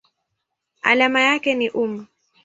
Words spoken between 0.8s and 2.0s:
Alama yake ni µm.